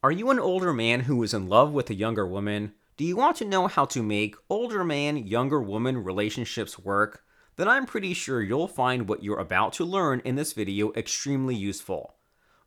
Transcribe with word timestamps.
Are 0.00 0.12
you 0.12 0.30
an 0.30 0.38
older 0.38 0.72
man 0.72 1.00
who 1.00 1.20
is 1.24 1.34
in 1.34 1.48
love 1.48 1.72
with 1.72 1.90
a 1.90 1.94
younger 1.94 2.24
woman? 2.24 2.74
Do 2.96 3.04
you 3.04 3.16
want 3.16 3.36
to 3.38 3.44
know 3.44 3.66
how 3.66 3.84
to 3.86 4.00
make 4.00 4.36
older 4.48 4.84
man 4.84 5.26
younger 5.26 5.60
woman 5.60 6.04
relationships 6.04 6.78
work? 6.78 7.24
Then 7.56 7.66
I'm 7.66 7.84
pretty 7.84 8.14
sure 8.14 8.40
you'll 8.40 8.68
find 8.68 9.08
what 9.08 9.24
you're 9.24 9.40
about 9.40 9.72
to 9.72 9.84
learn 9.84 10.22
in 10.24 10.36
this 10.36 10.52
video 10.52 10.92
extremely 10.92 11.56
useful. 11.56 12.14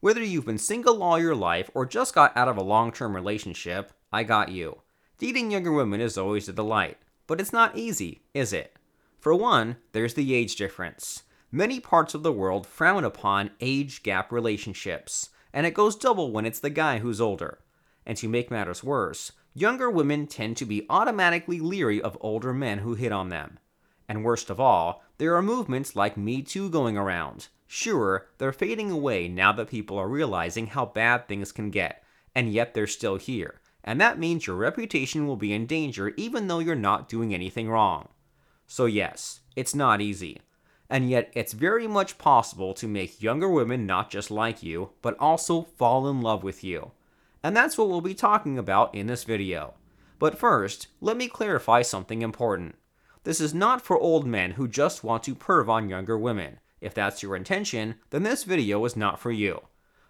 Whether 0.02 0.22
you've 0.22 0.46
been 0.46 0.58
single 0.58 1.02
all 1.02 1.18
your 1.18 1.34
life 1.34 1.70
or 1.74 1.86
just 1.86 2.14
got 2.14 2.36
out 2.36 2.50
of 2.50 2.58
a 2.58 2.62
long 2.62 2.92
term 2.92 3.16
relationship, 3.16 3.94
I 4.12 4.24
got 4.24 4.50
you. 4.50 4.82
Dating 5.18 5.52
younger 5.52 5.72
women 5.72 6.02
is 6.02 6.18
always 6.18 6.50
a 6.50 6.54
delight, 6.54 6.98
but 7.28 7.40
it's 7.40 7.54
not 7.54 7.78
easy, 7.78 8.24
is 8.34 8.52
it? 8.52 8.76
For 9.22 9.34
one, 9.34 9.78
there's 9.94 10.16
the 10.16 10.36
age 10.36 10.58
difference. 10.58 11.24
Many 11.50 11.80
parts 11.80 12.14
of 12.14 12.24
the 12.24 12.34
world 12.34 12.68
frown 12.68 13.06
upon 13.06 13.52
age 13.62 14.04
gap 14.04 14.34
relationships 14.34 15.30
and 15.54 15.66
it 15.66 15.74
goes 15.74 15.96
double 15.96 16.32
when 16.32 16.46
it's 16.46 16.60
the 16.60 16.70
guy 16.70 17.00
who's 17.00 17.22
older. 17.22 17.60
And 18.06 18.18
to 18.18 18.30
make 18.30 18.52
matters 18.52 18.84
worse, 18.84 19.32
younger 19.54 19.90
women 19.90 20.28
tend 20.28 20.58
to 20.58 20.66
be 20.66 20.86
automatically 20.90 21.60
leery 21.60 22.02
of 22.02 22.18
older 22.22 22.54
men 22.54 22.80
who 22.80 22.94
hit 22.96 23.12
on 23.12 23.30
them. 23.30 23.60
And 24.08 24.24
worst 24.24 24.50
of 24.50 24.60
all, 24.60 25.04
there 25.18 25.36
are 25.36 25.42
movements 25.42 25.96
like 25.96 26.18
Me 26.18 26.42
Too 26.42 26.70
going 26.70 26.98
around. 26.98 27.48
Sure, 27.68 28.28
they're 28.38 28.52
fading 28.52 28.92
away 28.92 29.28
now 29.28 29.52
that 29.54 29.70
people 29.70 29.98
are 29.98 30.10
realizing 30.10 30.68
how 30.68 30.86
bad 30.86 31.28
things 31.28 31.52
can 31.52 31.70
get, 31.70 32.04
and 32.36 32.52
yet 32.52 32.74
they're 32.74 32.88
still 32.88 33.16
here. 33.18 33.62
And 33.84 34.00
that 34.02 34.20
means 34.20 34.46
your 34.46 34.58
reputation 34.58 35.26
will 35.26 35.38
be 35.38 35.54
in 35.54 35.66
danger 35.66 36.10
even 36.18 36.48
though 36.48 36.60
you're 36.60 36.76
not 36.76 37.10
doing 37.10 37.34
anything 37.34 37.70
wrong. 37.70 38.10
So, 38.68 38.86
yes, 38.86 39.40
it's 39.56 39.76
not 39.76 40.02
easy 40.02 40.42
and 40.92 41.10
yet 41.10 41.32
it's 41.34 41.54
very 41.54 41.88
much 41.88 42.18
possible 42.18 42.74
to 42.74 42.88
make 42.88 43.24
younger 43.24 43.48
women 43.48 43.86
not 43.86 44.12
just 44.12 44.30
like 44.30 44.62
you, 44.62 44.90
but 45.02 45.18
also 45.20 45.62
fall 45.64 46.08
in 46.10 46.22
love 46.22 46.44
with 46.44 46.66
you. 46.66 46.92
And 47.42 47.56
that's 47.56 47.78
what 47.78 47.88
we'll 47.88 48.02
be 48.02 48.14
talking 48.14 48.58
about 48.58 48.94
in 48.94 49.08
this 49.08 49.24
video. 49.24 49.74
But 50.20 50.38
first, 50.38 50.90
let 51.00 51.16
me 51.16 51.30
clarify 51.30 51.82
something 51.82 52.22
important. 52.22 52.76
This 53.24 53.40
is 53.40 53.54
not 53.54 53.82
for 53.82 53.98
old 53.98 54.28
men 54.28 54.52
who 54.52 54.68
just 54.68 55.02
want 55.02 55.24
to 55.24 55.34
perv 55.34 55.70
on 55.70 55.88
younger 55.88 56.18
women. 56.18 56.60
If 56.82 56.94
that's 56.94 57.24
your 57.24 57.38
intention, 57.38 57.96
then 58.10 58.24
this 58.24 58.44
video 58.44 58.84
is 58.84 58.98
not 58.98 59.18
for 59.18 59.32
you. 59.32 59.62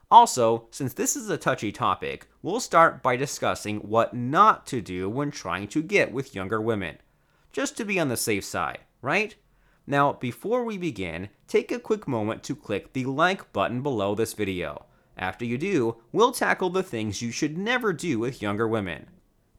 Also, 0.09 0.67
since 0.71 0.93
this 0.93 1.15
is 1.15 1.29
a 1.29 1.37
touchy 1.37 1.71
topic, 1.71 2.27
we'll 2.41 2.59
start 2.59 3.03
by 3.03 3.15
discussing 3.15 3.77
what 3.81 4.15
not 4.15 4.65
to 4.67 4.81
do 4.81 5.09
when 5.09 5.29
trying 5.29 5.67
to 5.67 5.83
get 5.83 6.11
with 6.11 6.33
younger 6.33 6.59
women. 6.59 6.97
Just 7.51 7.77
to 7.77 7.85
be 7.85 7.99
on 7.99 8.07
the 8.07 8.17
safe 8.17 8.43
side, 8.43 8.79
right? 9.01 9.35
Now, 9.87 10.13
before 10.13 10.63
we 10.63 10.77
begin, 10.77 11.29
take 11.47 11.71
a 11.71 11.79
quick 11.79 12.07
moment 12.07 12.43
to 12.43 12.55
click 12.55 12.93
the 12.93 13.05
like 13.05 13.51
button 13.51 13.81
below 13.81 14.15
this 14.15 14.33
video. 14.33 14.85
After 15.17 15.43
you 15.43 15.57
do, 15.57 15.97
we'll 16.11 16.31
tackle 16.31 16.69
the 16.69 16.83
things 16.83 17.21
you 17.21 17.31
should 17.31 17.57
never 17.57 17.91
do 17.93 18.19
with 18.19 18.41
younger 18.41 18.67
women. 18.67 19.07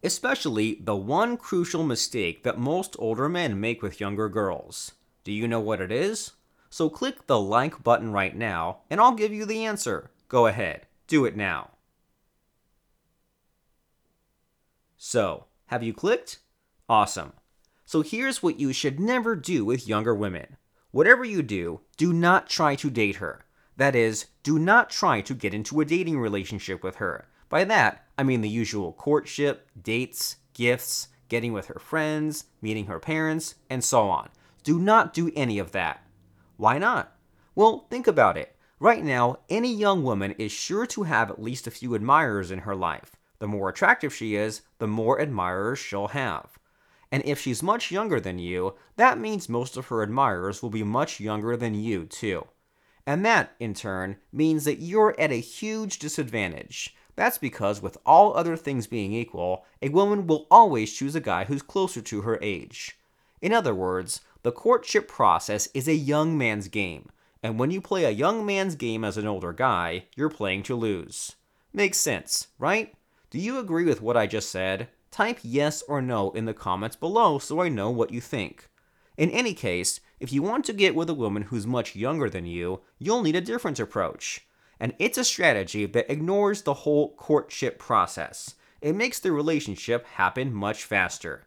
Especially 0.03 0.81
the 0.83 0.97
one 0.97 1.37
crucial 1.37 1.85
mistake 1.85 2.43
that 2.43 2.59
most 2.59 2.97
older 2.99 3.29
men 3.29 3.61
make 3.61 3.83
with 3.83 4.01
younger 4.01 4.29
girls. 4.29 4.93
Do 5.25 5.33
you 5.33 5.47
know 5.47 5.61
what 5.61 5.81
it 5.81 5.93
is? 5.93 6.33
So 6.71 6.89
click 6.89 7.27
the 7.27 7.39
like 7.39 7.85
button 7.85 8.13
right 8.13 8.35
now, 8.35 8.79
and 8.91 9.01
I'll 9.01 9.15
give 9.15 9.33
you 9.33 9.45
the 9.45 9.65
answer. 9.65 10.11
Go 10.29 10.47
ahead, 10.47 10.87
do 11.07 11.25
it 11.25 11.37
now. 11.37 11.71
So, 14.97 15.47
have 15.67 15.83
you 15.83 15.93
clicked? 15.93 16.39
Awesome. 16.89 17.33
So 17.93 18.01
here's 18.01 18.43
what 18.43 18.59
you 18.59 18.73
should 18.73 18.99
never 18.99 19.37
do 19.37 19.67
with 19.67 19.87
younger 19.87 20.15
women. 20.15 20.57
Whatever 20.93 21.27
you 21.27 21.43
do, 21.43 21.83
do 21.99 22.11
not 22.11 22.49
try 22.49 22.75
to 22.75 22.89
date 22.89 23.17
her. 23.17 23.45
That 23.77 23.95
is, 23.95 24.29
do 24.43 24.59
not 24.59 24.89
try 24.89 25.21
to 25.21 25.35
get 25.35 25.53
into 25.53 25.79
a 25.79 25.85
dating 25.85 26.19
relationship 26.19 26.83
with 26.83 26.97
her. 26.97 27.29
By 27.51 27.65
that, 27.65 28.07
I 28.17 28.23
mean 28.23 28.41
the 28.41 28.49
usual 28.49 28.95
courtship, 28.95 29.69
dates, 29.79 30.37
gifts, 30.55 31.09
getting 31.29 31.53
with 31.53 31.67
her 31.67 31.79
friends, 31.79 32.47
meeting 32.63 32.87
her 32.87 32.99
parents, 32.99 33.57
and 33.69 33.85
so 33.85 34.09
on. 34.09 34.31
Do 34.65 34.79
not 34.79 35.13
do 35.13 35.31
any 35.37 35.59
of 35.59 35.73
that. 35.73 36.03
Why 36.57 36.79
not? 36.79 37.15
Well, 37.55 37.89
think 37.91 38.07
about 38.07 38.39
it. 38.39 38.57
Right 38.81 39.05
now, 39.05 39.41
any 39.51 39.71
young 39.71 40.03
woman 40.03 40.31
is 40.39 40.51
sure 40.51 40.87
to 40.87 41.03
have 41.03 41.31
at 41.31 41.43
least 41.43 41.67
a 41.67 41.71
few 41.71 41.95
admirers 41.95 42.51
in 42.51 42.61
her 42.61 42.75
life. 42.75 43.17
The 43.39 43.49
more 43.49 43.69
attractive 43.69 44.15
she 44.15 44.35
is, 44.35 44.63
the 44.79 44.89
more 44.89 45.21
admirers 45.21 45.79
she'll 45.79 46.09
have. 46.09 46.59
And 47.13 47.23
if 47.27 47.39
she's 47.39 47.63
much 47.63 47.93
younger 47.93 48.19
than 48.19 48.39
you, 48.39 48.75
that 48.97 49.21
means 49.21 49.49
most 49.49 49.77
of 49.77 49.89
her 49.89 50.03
admirers 50.03 50.63
will 50.63 50.71
be 50.71 50.83
much 50.83 51.21
younger 51.21 51.57
than 51.57 51.75
you, 51.75 52.07
too. 52.07 52.47
And 53.07 53.25
that, 53.27 53.55
in 53.61 53.75
turn, 53.75 54.17
means 54.33 54.65
that 54.65 54.81
you're 54.81 55.15
at 55.21 55.31
a 55.31 55.41
huge 55.41 55.99
disadvantage. 55.99 56.97
That's 57.15 57.37
because, 57.37 57.83
with 57.83 57.99
all 58.07 58.35
other 58.35 58.57
things 58.57 58.87
being 58.87 59.13
equal, 59.13 59.67
a 59.83 59.91
woman 59.91 60.27
will 60.27 60.47
always 60.51 60.93
choose 60.93 61.15
a 61.15 61.21
guy 61.21 61.45
who's 61.45 61.61
closer 61.61 62.01
to 62.01 62.23
her 62.23 62.39
age. 62.41 62.99
In 63.43 63.53
other 63.53 63.75
words, 63.75 64.23
the 64.43 64.53
courtship 64.53 65.07
process 65.07 65.69
is 65.75 65.87
a 65.87 65.95
young 65.95 66.39
man's 66.39 66.69
game, 66.69 67.11
and 67.43 67.59
when 67.59 67.71
you 67.71 67.81
play 67.83 68.05
a 68.05 68.11
young 68.11 68.47
man's 68.47 68.77
game 68.77 69.05
as 69.05 69.19
an 69.19 69.27
older 69.27 69.53
guy, 69.53 70.05
you're 70.17 70.31
playing 70.31 70.63
to 70.65 70.75
lose. 70.75 71.37
Makes 71.75 71.99
sense, 71.99 72.49
right? 72.59 72.95
Do 73.31 73.39
you 73.39 73.59
agree 73.59 73.85
with 73.85 74.01
what 74.01 74.17
I 74.17 74.27
just 74.27 74.51
said? 74.51 74.89
Type 75.13 75.41
yes 75.43 75.83
or 75.83 76.01
no 76.01 76.31
in 76.31 76.47
the 76.47 76.55
comments 76.55 76.97
below 76.97 77.39
so 77.39 77.61
I 77.61 77.69
know 77.69 77.91
what 77.91 78.13
you 78.13 78.21
think. 78.23 78.71
In 79.19 79.31
any 79.31 79.53
case, 79.53 80.01
if 80.19 80.33
you 80.33 80.41
want 80.41 80.65
to 80.65 80.73
get 80.73 80.95
with 80.95 81.11
a 81.11 81.15
woman 81.15 81.43
who's 81.43 81.67
much 81.67 81.95
younger 81.95 82.31
than 82.31 82.47
you, 82.47 82.81
you'll 82.99 83.23
need 83.23 83.37
a 83.37 83.43
different 83.43 83.79
approach. 83.79 84.47
And 84.81 84.95
it's 84.99 85.19
a 85.19 85.25
strategy 85.25 85.85
that 85.85 86.11
ignores 86.11 86.63
the 86.63 86.73
whole 86.73 87.15
courtship 87.17 87.79
process. 87.79 88.55
It 88.81 88.95
makes 88.95 89.21
the 89.21 89.33
relationship 89.33 90.07
happen 90.07 90.51
much 90.53 90.83
faster. 90.85 91.47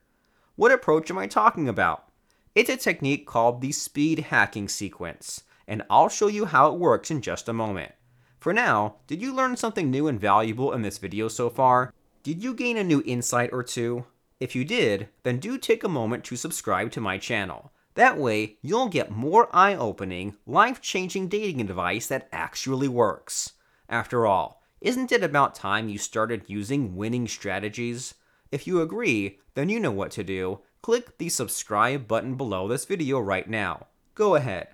What 0.55 0.71
approach 0.71 1.09
am 1.09 1.17
I 1.17 1.25
talking 1.25 1.67
about? 1.67 2.05
It's 2.53 2.69
a 2.69 2.77
technique 2.77 3.25
called 3.25 3.61
the 3.61 3.71
speed 3.71 4.19
hacking 4.19 4.69
sequence, 4.69 5.43
and 5.67 5.81
I'll 5.89 6.07
show 6.07 6.27
you 6.27 6.45
how 6.45 6.71
it 6.71 6.79
works 6.79 7.09
in 7.09 7.19
just 7.19 7.49
a 7.49 7.53
moment. 7.53 7.93
For 8.39 8.53
now, 8.53 8.97
did 9.07 9.23
you 9.23 9.33
learn 9.33 9.57
something 9.57 9.89
new 9.89 10.07
and 10.07 10.21
valuable 10.21 10.71
in 10.71 10.83
this 10.83 10.99
video 10.99 11.27
so 11.27 11.49
far? 11.49 11.91
Did 12.25 12.43
you 12.43 12.55
gain 12.55 12.75
a 12.75 12.83
new 12.83 13.03
insight 13.05 13.51
or 13.53 13.61
two? 13.61 14.07
If 14.39 14.55
you 14.55 14.65
did, 14.65 15.09
then 15.21 15.37
do 15.37 15.59
take 15.59 15.83
a 15.83 15.87
moment 15.87 16.23
to 16.23 16.35
subscribe 16.35 16.89
to 16.93 16.99
my 16.99 17.19
channel. 17.19 17.71
That 17.93 18.17
way, 18.17 18.57
you'll 18.63 18.87
get 18.87 19.11
more 19.11 19.47
eye 19.55 19.75
opening, 19.75 20.35
life 20.47 20.81
changing 20.81 21.27
dating 21.27 21.61
advice 21.61 22.07
that 22.07 22.27
actually 22.31 22.87
works. 22.87 23.53
After 23.87 24.25
all, 24.25 24.63
isn't 24.81 25.11
it 25.11 25.23
about 25.23 25.53
time 25.53 25.87
you 25.87 25.99
started 25.99 26.45
using 26.47 26.95
winning 26.95 27.27
strategies? 27.27 28.15
If 28.51 28.65
you 28.65 28.81
agree, 28.81 29.37
then 29.53 29.69
you 29.69 29.79
know 29.79 29.91
what 29.91 30.09
to 30.13 30.23
do. 30.23 30.61
Click 30.81 31.19
the 31.19 31.29
subscribe 31.29 32.07
button 32.07 32.33
below 32.33 32.67
this 32.67 32.85
video 32.85 33.19
right 33.19 33.47
now. 33.47 33.85
Go 34.15 34.33
ahead. 34.33 34.69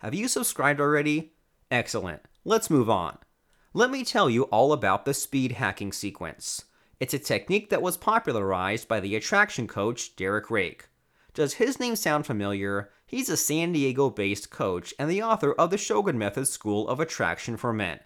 Have 0.00 0.14
you 0.14 0.28
subscribed 0.28 0.78
already? 0.78 1.32
Excellent. 1.70 2.20
Let's 2.44 2.68
move 2.68 2.90
on 2.90 3.16
let 3.76 3.90
me 3.90 4.02
tell 4.02 4.30
you 4.30 4.44
all 4.44 4.72
about 4.72 5.04
the 5.04 5.12
speed 5.12 5.52
hacking 5.52 5.92
sequence. 5.92 6.64
It's 6.98 7.12
a 7.12 7.18
technique 7.18 7.68
that 7.68 7.82
was 7.82 7.98
popularized 7.98 8.88
by 8.88 9.00
the 9.00 9.14
attraction 9.14 9.68
coach 9.68 10.16
Derek 10.16 10.50
Rake. 10.50 10.88
Does 11.34 11.52
his 11.52 11.78
name 11.78 11.94
sound 11.94 12.24
familiar? 12.24 12.88
He's 13.04 13.28
a 13.28 13.36
San 13.36 13.72
Diego 13.72 14.08
based 14.08 14.48
coach 14.48 14.94
and 14.98 15.10
the 15.10 15.22
author 15.22 15.52
of 15.52 15.68
the 15.68 15.76
Shogun 15.76 16.16
Method 16.16 16.48
School 16.48 16.88
of 16.88 17.00
Attraction 17.00 17.58
for 17.58 17.74
Men. 17.74 18.00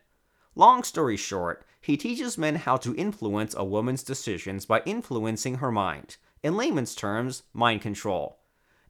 Long 0.56 0.82
story 0.82 1.16
short, 1.16 1.64
he 1.80 1.96
teaches 1.96 2.36
men 2.36 2.56
how 2.56 2.76
to 2.78 2.96
influence 2.96 3.54
a 3.56 3.64
woman's 3.64 4.02
decisions 4.02 4.66
by 4.66 4.82
influencing 4.84 5.58
her 5.58 5.70
mind. 5.70 6.16
In 6.42 6.56
layman's 6.56 6.96
terms, 6.96 7.44
mind 7.52 7.80
control. 7.80 8.40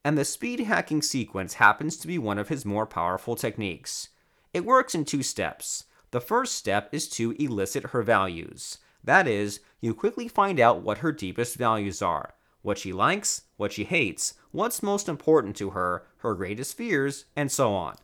And 0.02 0.16
the 0.16 0.24
speed 0.24 0.60
hacking 0.60 1.02
sequence 1.02 1.54
happens 1.54 1.98
to 1.98 2.06
be 2.06 2.16
one 2.16 2.38
of 2.38 2.48
his 2.48 2.64
more 2.64 2.86
powerful 2.86 3.36
techniques. 3.36 4.08
It 4.54 4.64
works 4.64 4.94
in 4.94 5.04
two 5.04 5.22
steps. 5.22 5.84
The 6.10 6.20
first 6.20 6.54
step 6.54 6.88
is 6.92 7.08
to 7.10 7.32
elicit 7.32 7.90
her 7.90 8.02
values. 8.02 8.78
That 9.04 9.28
is, 9.28 9.60
you 9.80 9.94
quickly 9.94 10.28
find 10.28 10.60
out 10.60 10.82
what 10.82 10.98
her 10.98 11.12
deepest 11.12 11.56
values 11.56 12.02
are 12.02 12.34
what 12.62 12.78
she 12.78 12.92
likes, 12.92 13.42
what 13.56 13.72
she 13.72 13.84
hates, 13.84 14.34
what's 14.50 14.82
most 14.82 15.08
important 15.08 15.56
to 15.56 15.70
her, 15.70 16.04
her 16.18 16.34
greatest 16.34 16.76
fears, 16.76 17.24
and 17.34 17.50
so 17.50 17.72
on. 17.72 17.96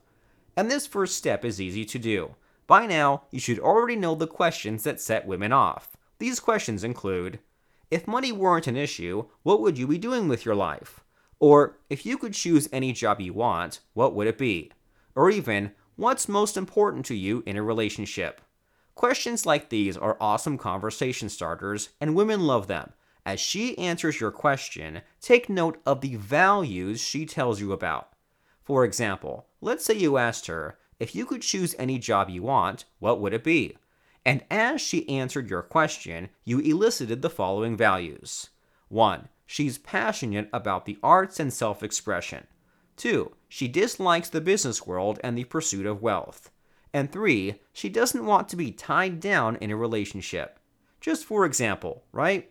And 0.56 0.70
this 0.70 0.86
first 0.86 1.16
step 1.16 1.44
is 1.44 1.60
easy 1.60 1.84
to 1.84 1.98
do. 1.98 2.34
By 2.66 2.86
now, 2.86 3.24
you 3.30 3.38
should 3.38 3.58
already 3.58 3.96
know 3.96 4.14
the 4.14 4.26
questions 4.26 4.82
that 4.84 5.00
set 5.00 5.26
women 5.26 5.52
off. 5.52 5.96
These 6.18 6.40
questions 6.40 6.82
include 6.82 7.38
If 7.90 8.08
money 8.08 8.32
weren't 8.32 8.66
an 8.66 8.76
issue, 8.76 9.26
what 9.42 9.60
would 9.60 9.78
you 9.78 9.86
be 9.86 9.98
doing 9.98 10.28
with 10.28 10.44
your 10.44 10.54
life? 10.54 11.00
Or, 11.38 11.76
if 11.90 12.06
you 12.06 12.16
could 12.16 12.32
choose 12.32 12.68
any 12.72 12.92
job 12.92 13.20
you 13.20 13.34
want, 13.34 13.80
what 13.92 14.14
would 14.14 14.26
it 14.26 14.38
be? 14.38 14.72
Or 15.14 15.28
even, 15.28 15.72
What's 15.98 16.28
most 16.28 16.58
important 16.58 17.06
to 17.06 17.14
you 17.14 17.42
in 17.46 17.56
a 17.56 17.62
relationship? 17.62 18.42
Questions 18.94 19.46
like 19.46 19.70
these 19.70 19.96
are 19.96 20.18
awesome 20.20 20.58
conversation 20.58 21.30
starters, 21.30 21.88
and 22.02 22.14
women 22.14 22.42
love 22.42 22.66
them. 22.66 22.92
As 23.24 23.40
she 23.40 23.78
answers 23.78 24.20
your 24.20 24.30
question, 24.30 25.00
take 25.22 25.48
note 25.48 25.80
of 25.86 26.02
the 26.02 26.16
values 26.16 27.00
she 27.00 27.24
tells 27.24 27.62
you 27.62 27.72
about. 27.72 28.12
For 28.62 28.84
example, 28.84 29.46
let's 29.62 29.86
say 29.86 29.94
you 29.94 30.18
asked 30.18 30.48
her, 30.48 30.78
if 31.00 31.14
you 31.14 31.24
could 31.24 31.40
choose 31.40 31.74
any 31.78 31.98
job 31.98 32.28
you 32.28 32.42
want, 32.42 32.84
what 32.98 33.18
would 33.22 33.32
it 33.32 33.42
be? 33.42 33.78
And 34.22 34.44
as 34.50 34.82
she 34.82 35.08
answered 35.08 35.48
your 35.48 35.62
question, 35.62 36.28
you 36.44 36.58
elicited 36.58 37.22
the 37.22 37.30
following 37.30 37.74
values 37.74 38.50
1. 38.88 39.28
She's 39.46 39.78
passionate 39.78 40.50
about 40.52 40.84
the 40.84 40.98
arts 41.02 41.40
and 41.40 41.50
self 41.50 41.82
expression. 41.82 42.46
2. 42.96 43.32
She 43.48 43.68
dislikes 43.68 44.28
the 44.28 44.40
business 44.40 44.86
world 44.86 45.18
and 45.22 45.36
the 45.36 45.44
pursuit 45.44 45.86
of 45.86 46.02
wealth. 46.02 46.50
And 46.92 47.12
3. 47.12 47.60
She 47.72 47.88
doesn't 47.88 48.26
want 48.26 48.48
to 48.48 48.56
be 48.56 48.72
tied 48.72 49.20
down 49.20 49.56
in 49.56 49.70
a 49.70 49.76
relationship. 49.76 50.58
Just 51.00 51.24
for 51.24 51.44
example, 51.44 52.04
right? 52.12 52.50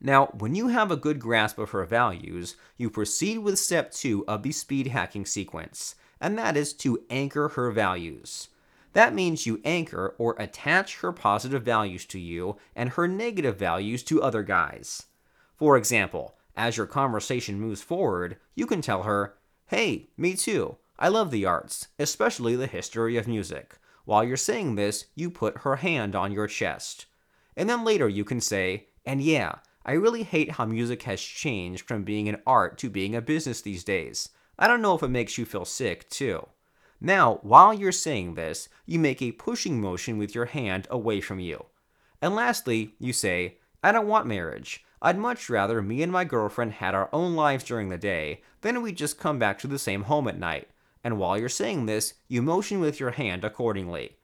Now, 0.00 0.26
when 0.38 0.54
you 0.54 0.68
have 0.68 0.90
a 0.90 0.96
good 0.96 1.18
grasp 1.18 1.58
of 1.58 1.70
her 1.70 1.84
values, 1.84 2.56
you 2.76 2.90
proceed 2.90 3.38
with 3.38 3.58
step 3.58 3.92
2 3.92 4.26
of 4.26 4.42
the 4.42 4.52
speed 4.52 4.88
hacking 4.88 5.26
sequence, 5.26 5.94
and 6.20 6.36
that 6.38 6.56
is 6.56 6.72
to 6.74 7.04
anchor 7.08 7.48
her 7.50 7.70
values. 7.70 8.48
That 8.92 9.14
means 9.14 9.46
you 9.46 9.60
anchor 9.64 10.14
or 10.18 10.36
attach 10.38 10.98
her 10.98 11.12
positive 11.12 11.62
values 11.62 12.04
to 12.06 12.18
you 12.18 12.56
and 12.76 12.90
her 12.90 13.08
negative 13.08 13.58
values 13.58 14.02
to 14.04 14.22
other 14.22 14.42
guys. 14.42 15.06
For 15.56 15.76
example, 15.76 16.36
as 16.56 16.76
your 16.76 16.86
conversation 16.86 17.60
moves 17.60 17.82
forward, 17.82 18.36
you 18.54 18.66
can 18.66 18.80
tell 18.82 19.02
her, 19.02 19.34
Hey, 19.68 20.08
me 20.16 20.34
too. 20.34 20.76
I 20.98 21.08
love 21.08 21.30
the 21.30 21.46
arts, 21.46 21.88
especially 21.98 22.54
the 22.54 22.66
history 22.66 23.16
of 23.16 23.26
music. 23.26 23.78
While 24.04 24.22
you're 24.22 24.36
saying 24.36 24.74
this, 24.74 25.06
you 25.14 25.30
put 25.30 25.58
her 25.58 25.76
hand 25.76 26.14
on 26.14 26.32
your 26.32 26.46
chest. 26.46 27.06
And 27.56 27.68
then 27.68 27.84
later 27.84 28.08
you 28.08 28.24
can 28.24 28.40
say, 28.40 28.88
And 29.06 29.22
yeah, 29.22 29.56
I 29.86 29.92
really 29.92 30.22
hate 30.22 30.52
how 30.52 30.66
music 30.66 31.02
has 31.04 31.20
changed 31.20 31.86
from 31.86 32.04
being 32.04 32.28
an 32.28 32.42
art 32.46 32.76
to 32.78 32.90
being 32.90 33.14
a 33.14 33.22
business 33.22 33.62
these 33.62 33.84
days. 33.84 34.28
I 34.58 34.66
don't 34.66 34.82
know 34.82 34.94
if 34.94 35.02
it 35.02 35.08
makes 35.08 35.38
you 35.38 35.44
feel 35.44 35.64
sick, 35.64 36.08
too. 36.10 36.46
Now, 37.00 37.40
while 37.42 37.74
you're 37.74 37.92
saying 37.92 38.34
this, 38.34 38.68
you 38.86 38.98
make 38.98 39.20
a 39.20 39.32
pushing 39.32 39.80
motion 39.80 40.16
with 40.16 40.34
your 40.34 40.46
hand 40.46 40.86
away 40.90 41.20
from 41.20 41.40
you. 41.40 41.66
And 42.22 42.34
lastly, 42.34 42.94
you 42.98 43.12
say, 43.12 43.58
I 43.82 43.92
don't 43.92 44.08
want 44.08 44.26
marriage. 44.26 44.84
I'd 45.04 45.18
much 45.18 45.50
rather 45.50 45.82
me 45.82 46.02
and 46.02 46.10
my 46.10 46.24
girlfriend 46.24 46.72
had 46.72 46.94
our 46.94 47.10
own 47.12 47.34
lives 47.34 47.62
during 47.62 47.90
the 47.90 47.98
day, 47.98 48.40
than 48.62 48.80
we'd 48.80 48.96
just 48.96 49.18
come 49.18 49.38
back 49.38 49.58
to 49.58 49.66
the 49.66 49.78
same 49.78 50.04
home 50.04 50.26
at 50.28 50.38
night. 50.38 50.70
And 51.04 51.18
while 51.18 51.38
you're 51.38 51.50
saying 51.50 51.84
this, 51.84 52.14
you 52.26 52.40
motion 52.40 52.80
with 52.80 52.98
your 52.98 53.10
hand 53.10 53.44
accordingly. 53.44 54.16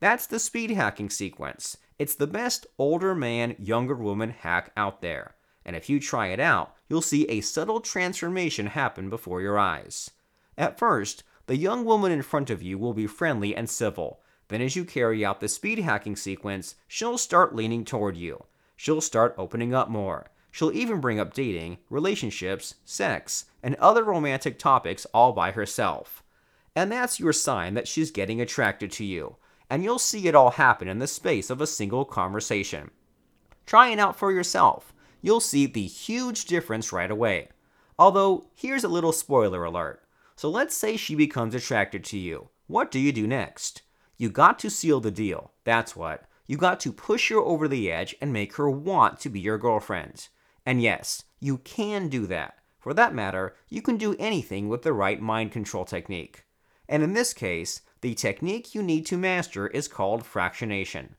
That's 0.00 0.26
the 0.26 0.38
speed 0.38 0.70
hacking 0.70 1.10
sequence. 1.10 1.76
It's 1.98 2.14
the 2.14 2.26
best 2.26 2.66
older 2.78 3.14
man, 3.14 3.54
younger 3.58 3.94
woman 3.94 4.30
hack 4.30 4.72
out 4.78 5.02
there. 5.02 5.34
And 5.62 5.76
if 5.76 5.90
you 5.90 6.00
try 6.00 6.28
it 6.28 6.40
out, 6.40 6.74
you'll 6.88 7.02
see 7.02 7.26
a 7.26 7.42
subtle 7.42 7.80
transformation 7.80 8.68
happen 8.68 9.10
before 9.10 9.42
your 9.42 9.58
eyes. 9.58 10.10
At 10.56 10.78
first, 10.78 11.22
the 11.44 11.56
young 11.58 11.84
woman 11.84 12.10
in 12.10 12.22
front 12.22 12.48
of 12.48 12.62
you 12.62 12.78
will 12.78 12.94
be 12.94 13.06
friendly 13.06 13.54
and 13.54 13.68
civil. 13.68 14.22
Then, 14.48 14.62
as 14.62 14.74
you 14.74 14.86
carry 14.86 15.22
out 15.22 15.40
the 15.40 15.48
speed 15.48 15.80
hacking 15.80 16.16
sequence, 16.16 16.76
she'll 16.88 17.18
start 17.18 17.54
leaning 17.54 17.84
toward 17.84 18.16
you. 18.16 18.44
She'll 18.76 19.00
start 19.00 19.34
opening 19.38 19.74
up 19.74 19.88
more. 19.88 20.30
She'll 20.50 20.72
even 20.72 21.00
bring 21.00 21.18
up 21.18 21.34
dating, 21.34 21.78
relationships, 21.90 22.76
sex, 22.84 23.46
and 23.62 23.74
other 23.76 24.04
romantic 24.04 24.58
topics 24.58 25.06
all 25.12 25.32
by 25.32 25.50
herself. 25.50 26.22
And 26.76 26.90
that's 26.90 27.20
your 27.20 27.32
sign 27.32 27.74
that 27.74 27.88
she's 27.88 28.10
getting 28.10 28.40
attracted 28.40 28.90
to 28.92 29.04
you 29.04 29.36
and 29.70 29.82
you'll 29.82 29.98
see 29.98 30.28
it 30.28 30.34
all 30.34 30.52
happen 30.52 30.88
in 30.88 30.98
the 30.98 31.06
space 31.06 31.50
of 31.50 31.60
a 31.60 31.66
single 31.66 32.04
conversation. 32.04 32.90
Try 33.66 33.88
it 33.88 33.98
out 33.98 34.16
for 34.16 34.30
yourself. 34.30 34.92
You'll 35.22 35.40
see 35.40 35.66
the 35.66 35.86
huge 35.86 36.44
difference 36.44 36.92
right 36.92 37.10
away. 37.10 37.48
Although, 37.98 38.46
here's 38.54 38.84
a 38.84 38.88
little 38.88 39.12
spoiler 39.12 39.64
alert. 39.64 40.02
So 40.36 40.50
let's 40.50 40.76
say 40.76 40.96
she 40.96 41.14
becomes 41.14 41.54
attracted 41.54 42.04
to 42.04 42.18
you. 42.18 42.50
What 42.66 42.90
do 42.90 42.98
you 42.98 43.12
do 43.12 43.26
next? 43.26 43.82
You 44.16 44.30
got 44.30 44.58
to 44.60 44.70
seal 44.70 45.00
the 45.00 45.10
deal. 45.10 45.52
That's 45.64 45.96
what. 45.96 46.24
You 46.46 46.56
got 46.56 46.80
to 46.80 46.92
push 46.92 47.30
her 47.30 47.38
over 47.38 47.68
the 47.68 47.90
edge 47.90 48.14
and 48.20 48.32
make 48.32 48.56
her 48.56 48.70
want 48.70 49.18
to 49.20 49.30
be 49.30 49.40
your 49.40 49.58
girlfriend. 49.58 50.28
And 50.66 50.82
yes, 50.82 51.24
you 51.40 51.58
can 51.58 52.08
do 52.08 52.26
that. 52.26 52.58
For 52.78 52.92
that 52.94 53.14
matter, 53.14 53.54
you 53.68 53.80
can 53.80 53.96
do 53.96 54.14
anything 54.18 54.68
with 54.68 54.82
the 54.82 54.92
right 54.92 55.20
mind 55.20 55.52
control 55.52 55.84
technique. 55.84 56.44
And 56.88 57.02
in 57.02 57.14
this 57.14 57.32
case, 57.32 57.80
the 58.02 58.14
technique 58.14 58.74
you 58.74 58.82
need 58.82 59.06
to 59.06 59.16
master 59.16 59.68
is 59.68 59.88
called 59.88 60.22
fractionation. 60.22 61.14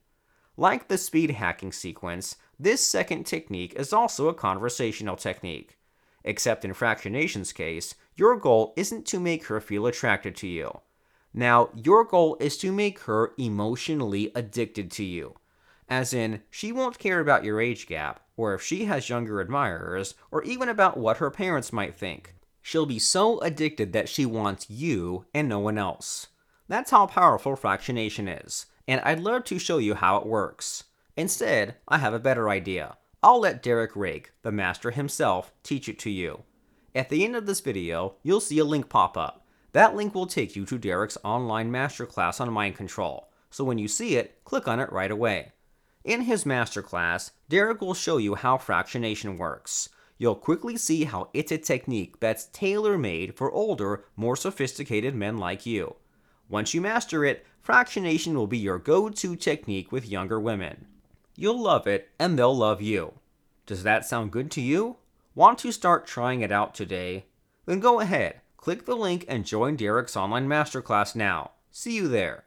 Like 0.56 0.86
the 0.86 0.96
speed 0.96 1.32
hacking 1.32 1.72
sequence, 1.72 2.36
this 2.58 2.86
second 2.86 3.24
technique 3.24 3.74
is 3.74 3.92
also 3.92 4.28
a 4.28 4.34
conversational 4.34 5.16
technique. 5.16 5.76
Except 6.24 6.64
in 6.64 6.72
fractionation's 6.72 7.52
case, 7.52 7.94
your 8.16 8.36
goal 8.36 8.72
isn't 8.76 9.06
to 9.06 9.20
make 9.20 9.46
her 9.46 9.60
feel 9.60 9.86
attracted 9.86 10.36
to 10.36 10.46
you. 10.46 10.80
Now, 11.38 11.68
your 11.74 12.02
goal 12.02 12.38
is 12.40 12.56
to 12.58 12.72
make 12.72 13.00
her 13.00 13.34
emotionally 13.36 14.32
addicted 14.34 14.90
to 14.92 15.04
you. 15.04 15.34
As 15.86 16.14
in, 16.14 16.42
she 16.50 16.72
won't 16.72 16.98
care 16.98 17.20
about 17.20 17.44
your 17.44 17.60
age 17.60 17.86
gap, 17.86 18.20
or 18.38 18.54
if 18.54 18.62
she 18.62 18.86
has 18.86 19.10
younger 19.10 19.38
admirers, 19.40 20.14
or 20.30 20.42
even 20.44 20.70
about 20.70 20.96
what 20.96 21.18
her 21.18 21.30
parents 21.30 21.74
might 21.74 21.94
think. 21.94 22.34
She'll 22.62 22.86
be 22.86 22.98
so 22.98 23.38
addicted 23.40 23.92
that 23.92 24.08
she 24.08 24.24
wants 24.24 24.70
you 24.70 25.26
and 25.34 25.46
no 25.46 25.58
one 25.58 25.76
else. 25.76 26.28
That's 26.68 26.90
how 26.90 27.06
powerful 27.06 27.54
fractionation 27.54 28.44
is, 28.44 28.66
and 28.88 29.02
I'd 29.02 29.20
love 29.20 29.44
to 29.44 29.58
show 29.58 29.76
you 29.76 29.94
how 29.94 30.16
it 30.16 30.26
works. 30.26 30.84
Instead, 31.18 31.76
I 31.86 31.98
have 31.98 32.14
a 32.14 32.18
better 32.18 32.48
idea. 32.48 32.96
I'll 33.22 33.40
let 33.40 33.62
Derek 33.62 33.94
Rake, 33.94 34.32
the 34.40 34.50
master 34.50 34.90
himself, 34.90 35.52
teach 35.62 35.86
it 35.86 35.98
to 36.00 36.10
you. 36.10 36.44
At 36.94 37.10
the 37.10 37.24
end 37.24 37.36
of 37.36 37.44
this 37.44 37.60
video, 37.60 38.14
you'll 38.22 38.40
see 38.40 38.58
a 38.58 38.64
link 38.64 38.88
pop 38.88 39.18
up. 39.18 39.45
That 39.76 39.94
link 39.94 40.14
will 40.14 40.26
take 40.26 40.56
you 40.56 40.64
to 40.64 40.78
Derek's 40.78 41.18
online 41.22 41.70
masterclass 41.70 42.40
on 42.40 42.50
mind 42.50 42.76
control, 42.76 43.28
so 43.50 43.62
when 43.62 43.76
you 43.76 43.88
see 43.88 44.16
it, 44.16 44.42
click 44.42 44.66
on 44.66 44.80
it 44.80 44.90
right 44.90 45.10
away. 45.10 45.52
In 46.02 46.22
his 46.22 46.44
masterclass, 46.44 47.32
Derek 47.50 47.82
will 47.82 47.92
show 47.92 48.16
you 48.16 48.36
how 48.36 48.56
fractionation 48.56 49.36
works. 49.36 49.90
You'll 50.16 50.34
quickly 50.34 50.78
see 50.78 51.04
how 51.04 51.28
it's 51.34 51.52
a 51.52 51.58
technique 51.58 52.20
that's 52.20 52.46
tailor 52.54 52.96
made 52.96 53.36
for 53.36 53.52
older, 53.52 54.06
more 54.16 54.34
sophisticated 54.34 55.14
men 55.14 55.36
like 55.36 55.66
you. 55.66 55.96
Once 56.48 56.72
you 56.72 56.80
master 56.80 57.22
it, 57.26 57.44
fractionation 57.62 58.32
will 58.32 58.46
be 58.46 58.56
your 58.56 58.78
go 58.78 59.10
to 59.10 59.36
technique 59.36 59.92
with 59.92 60.08
younger 60.08 60.40
women. 60.40 60.86
You'll 61.36 61.60
love 61.60 61.86
it, 61.86 62.08
and 62.18 62.38
they'll 62.38 62.56
love 62.56 62.80
you. 62.80 63.12
Does 63.66 63.82
that 63.82 64.06
sound 64.06 64.32
good 64.32 64.50
to 64.52 64.62
you? 64.62 64.96
Want 65.34 65.58
to 65.58 65.70
start 65.70 66.06
trying 66.06 66.40
it 66.40 66.50
out 66.50 66.74
today? 66.74 67.26
Then 67.66 67.80
go 67.80 68.00
ahead, 68.00 68.40
click 68.56 68.86
the 68.86 68.96
link, 68.96 69.24
and 69.28 69.44
join 69.44 69.76
Derek's 69.76 70.16
online 70.16 70.48
masterclass 70.48 71.14
now. 71.14 71.52
See 71.70 71.94
you 71.94 72.08
there. 72.08 72.45